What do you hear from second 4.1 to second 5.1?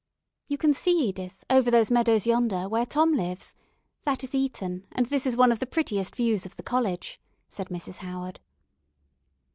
is Eton, and